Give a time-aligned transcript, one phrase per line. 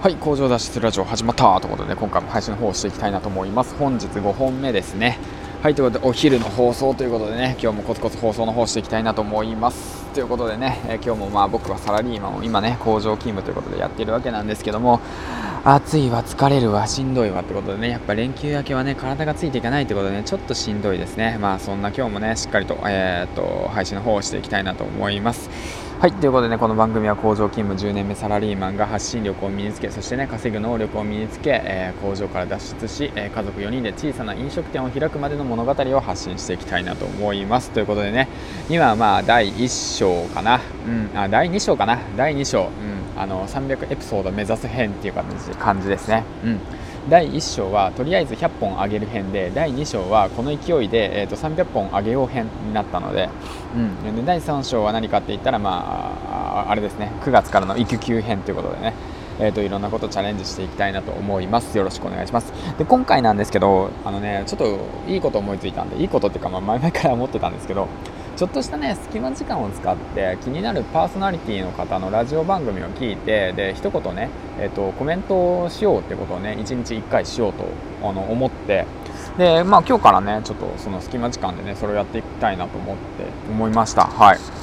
[0.00, 3.74] はい工場脱出ラジオ始まったということで今回も配信の方をしていきたいなと思います。
[3.74, 5.18] 本日5本目ですね。
[5.60, 10.06] はいということでお昼の放送ということでね今日もコツコツ放送の方していきたいなと思います。
[10.14, 15.00] ということでね、え、今日もまあ僕はサラリーマンを今ね工場勤務ということでやっているわけなんですけども
[15.64, 21.36] 暑いわ疲れるわしんどいわってことでねやっぱ連休明けはね体がついていかないってことでねちょっとしんどいですね。
[21.38, 25.50] まあそんな今日もねしっかりと,、えー、っと配信の方をしていきたいなと思います。
[26.00, 37.70] はいということでねこの番組は工場勤務10年目サラリーマンが発信力を身につけそしてね稼ぐ能力を身につけ、えー、工場から脱出し、えー、家族4人で小さな飲食店を開くまでの物語を発信していきたいなと思います。
[37.72, 38.28] ということでね
[38.70, 41.98] 今はまあ第1章かな、うん、あ第2章かな。
[42.16, 46.60] 第2章、うん、あの300エピソード目指す編っていう感じ感じですね、うん。
[47.08, 53.30] 第1章はとりあえず100本上げる編で第2章はこの勢いで、えー、と300本上げよう編になったので,、
[53.74, 56.14] うん、で第3章は何かって言ったらま
[56.66, 58.94] ああれですね9月からの育休編ということでね
[59.42, 61.78] えーと、いろんなことチャレンジしていきたいなと思います。
[61.78, 62.52] よろしくお願いします。
[62.76, 64.78] で今回なんですけど、あのね、ちょっと
[65.08, 67.88] いいこと思いついたんで、いいことっていうか、まあ、前々から思ってたんですけど、
[68.36, 77.66] ちょっとしたね隙間時間を使って気になるパーソナリティの方のラジオ番組を聞いてで一言ね、えーと、コメントをしようってことをね1日1回しようと
[78.02, 78.86] あの思って
[79.36, 83.02] でまあ今日からねちょっとその隙間時間でねそれをやっていきたいなと思って
[83.50, 84.04] 思いました。
[84.04, 84.59] はい。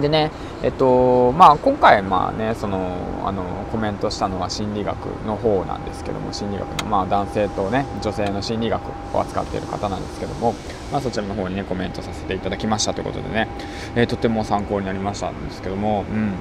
[0.00, 0.30] でね、
[0.62, 8.82] えっとまあ、今回、まあね、そのあのコメントしたのは心理学の方なんですけども心理学の、まあ、男性と、ね、女性の心理学
[9.14, 10.54] を扱っている方なんですけども、
[10.90, 13.48] まあ、そちらの方に、ね、コメントさせていただきましたということでね、
[13.94, 16.32] えー、とても参考になりましたんですけども、うん。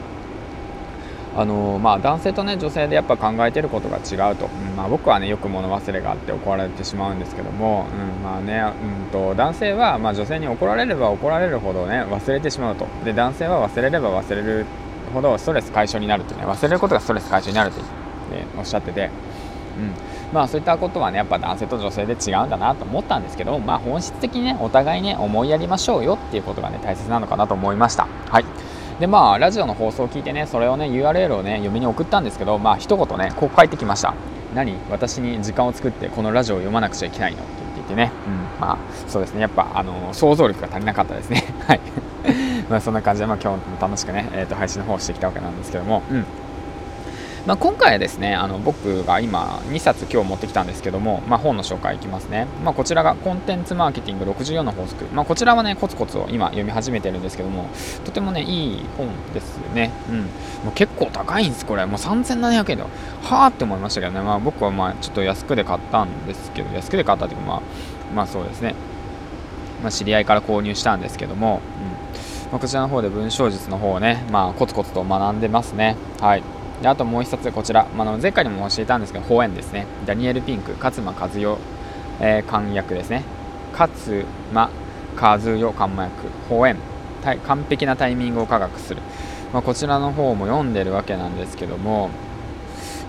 [1.33, 14.65] あのまあ、男性と、ね、女性でやっぱ考えていることが違うと、うんまあ、僕は、ね、よく物忘れがあって怒られてしまうんですけども、うんまあねうんと、男性は、まあ、女性に怒られれば怒られるほど、ね、忘れてしまうとで男性は忘れれば忘れる
[15.13, 19.09] ほどストレス解消になると、ね、忘れることがストレス解消になると、ね、おっしゃってて。
[19.77, 28.07] うんまあ、そういったことはねやっぱ男性と女性で違うんだなと思ったんですけど、まあ、本質的にねお互いね思いやりましょうよっていうことがね大切なのかなと思いました。
[28.29, 28.45] はい
[28.99, 34.13] でまあラジオの放送を聞いてねそれをね URL をね読みに送ったんですけどまあ一言ねこう返ってきました。
[34.53, 34.75] 何？
[34.89, 37.41] 私に時間を作ってこのラジオを読まなくちゃいけないの？
[37.41, 39.41] って言ってね、うん、まあそうですね。
[39.41, 41.43] やっぱあの想像力が足りなかったですね。
[41.67, 41.79] はい。
[42.69, 46.25] まあそんな感じで、まあ、今日も楽しくね、えーと、配信の方をしてきたわけなんですけども、うん。
[47.47, 57.67] まあ、今回はですねあの僕が今2冊今日持ってきたんですけども、まあ、本の紹介いきますね、まあ、こちらがコンテンツマーケティング64の法則、まあ、こちらはねコツコツを今読み始めてるんですけども
[58.05, 60.27] とてもねいい本ですね、うん、も
[60.67, 61.85] う結構高いんですこれ。
[61.87, 62.89] もう3700円では
[63.45, 67.61] あって思いましたけどね、まあ、僕はまあちょっと安くで買ったんですけど安くで買ったというかまあ
[68.13, 68.75] まあそうですね、
[69.81, 72.51] まあ、知り合いから購入したんですけども、うん。
[72.51, 75.95] まあ、こちらの方で文章術の方をね、まあ、コツコツと学んでますね。
[76.19, 76.43] はい。
[76.81, 79.85] であともう一冊こちら、まあ、の前回にも教えたんですけど法園ですね。
[80.05, 81.57] ダニエル・ピンク勝間和代、
[82.19, 83.23] えー、漢訳ですね。
[83.71, 84.69] 勝間
[85.15, 86.11] 和代漢訳。
[86.49, 86.77] 法園
[87.45, 89.01] 完璧なタイミングを科学する、
[89.53, 92.09] まあ、こちらの方も読んでるわけなんですけども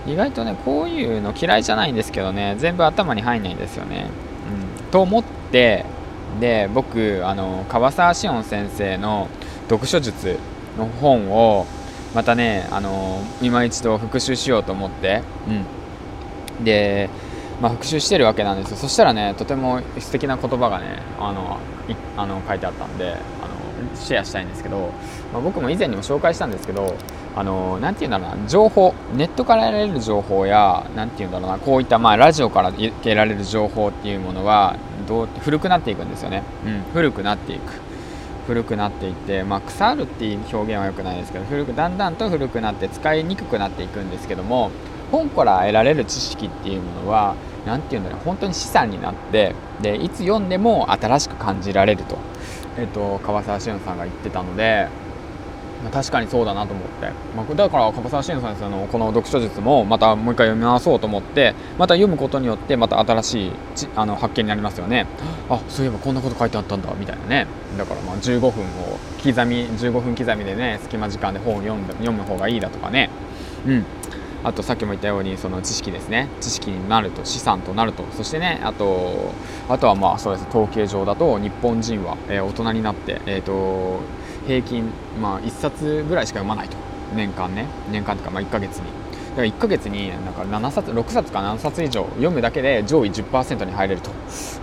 [0.05, 4.09] 意外とねこういうの嫌いじゃないんですけどね全部頭に入んないんですよね、
[4.85, 5.85] うん、と思って
[6.39, 9.29] で僕あの川沢志音先生の
[9.69, 10.37] 読書術
[10.77, 11.65] の本を
[12.13, 15.23] またね、あのー、今一度復習しようと思って、
[16.59, 17.09] うん、で、
[17.61, 18.77] まあ、復習してるわけなんですよ。
[18.77, 21.57] そしたらねとても素敵な言葉がねあの
[22.17, 24.91] あの書いてあったんであのシェアしたいんですけど、
[25.31, 26.95] まあ、僕も以前にも紹介したんですけど
[27.35, 37.92] あのなて言うんだろうな情報ネットから得られる情報や何て言うんだろうなこういった、まあ、ラジオから得られる情報っていうものはどう古くなっていくんですよね、うん、古くなっていく。
[38.47, 44.71] 古くなっていって、まあ、腐るっていう表現は良くないですけど古くだんだんと古くなって使いにくくなっていくんですけども
[45.11, 52.17] 本から得られる知識っていうものは何て言うんだろう本当に資産になってでいつ読んでも新しく感じられると,、
[52.77, 54.87] えーと、川沢俊さんが言ってたので
[55.83, 65.05] まあ、確かにそうだなと思って、まあ、だから樺沢慎先生のこの読書術もまたもう一回読み直そうと思ってまた読むことによってまた新しいちあの発見になりますよね。
[65.49, 66.93] あそういえばこんなこと書いてあったんだ。
[66.95, 67.47] みたいなね。
[67.77, 68.51] だからまあ15分を
[69.21, 73.09] 刻み15分刻みでね隙間時間で本を読んで読む方がいいだとかね。
[73.65, 73.85] うん。
[74.45, 76.27] あとさっきも言ったようにその知識ですね。
[76.41, 78.03] 知識になると資産となると。
[78.11, 79.33] そしてねあと
[79.69, 80.47] あとはまあそうです。
[80.49, 83.99] 統計上だと日本人は、えー、大人になってえっ、ー、と
[84.47, 84.89] 平均、
[85.21, 86.77] まあ、1冊ぐらいしか読まないと。
[87.15, 87.65] 年間ね。
[87.91, 88.85] 年間とかまあ1ヶ月に。
[89.31, 94.11] だから1ヶ月になんか7冊6冊か7冊以上読むだけで上位10%に入れると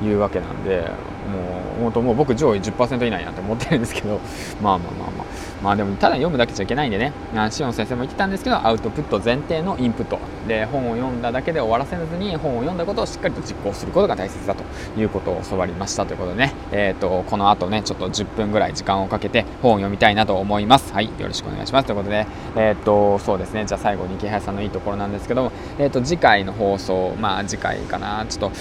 [0.05, 0.88] いうわけなんで
[1.28, 4.20] もう本当もう僕上位10%以内なんて思ってるんですけど
[4.62, 5.26] まあまあまあまあ。
[5.62, 7.12] まあでもただ読むだけじゃいけないんでね。
[7.50, 10.19] シオン先生も言ってたんですけどアウトプット前提のインプット。
[10.49, 14.64] で本を読んだだけで終わらせずに本を読んだことをしっかりと実行することが大切だと
[14.99, 20.93] いうことを教わりましたということでね、えーと、この後ねちょっと10分ぐらい時間をかけて本を読みたいなと思います。
[20.93, 21.87] はいよろしくお願いします。
[21.87, 22.26] ということで
[22.56, 23.64] えっ、ー、とそうですね。
[23.66, 28.25] じゃあ最後に池原さんのいいところなんですけど、えーと、次回の放送まあ次回かな。
[28.28, 28.56] ちょっと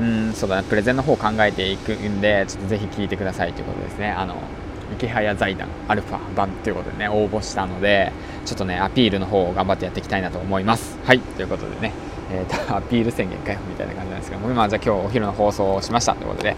[0.00, 4.10] うんそうだねプレゼンの方を考えていくんでちょっとぜひ聞いてくださいということですね。
[4.10, 4.36] あの
[4.92, 8.12] 池早財団アルファ版ということでね応募したので
[8.44, 10.98] ちょっとねアピールの方を頑張ってやっていきたいなと思います。
[11.04, 11.92] はいということでね
[12.32, 16.56] えー、 アピール宣言かよみたいな感じなんですけども、今じゃあ今日お昼の放送をしましたということで、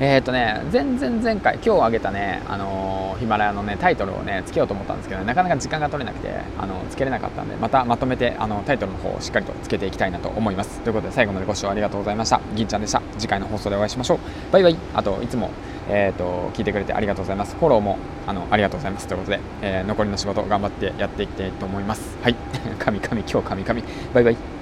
[0.00, 10.80] えっ、ー、とね、前々前回、今日あげたね、あのー、ヒマラヤのね、タイトルをね、つけようと思ったんですけど、なかなか時間が取れなくて、あのつけれなかったんで、またまとめてあのタイトルの方をしっかりとつけていきたいなと思います。
[10.80, 12.40] ということで、最後までご視聴ありがとうございました。
[12.54, 13.02] 銀ちゃんでした。
[13.18, 14.18] 次回の放送でお会いしましょう。
[14.52, 14.76] バイバイ。
[14.94, 15.50] あと、いつも、
[15.88, 17.54] えーと、聞いてくれてありがとうございます。
[17.56, 19.06] フォローもあのありがとうございます。
[19.06, 22.16] ということで、えー、残りの仕事頑張ってやっていきたいと思います。
[22.22, 22.34] はい。
[22.80, 23.80] 神々、今日神々。
[24.12, 24.53] バイバイ。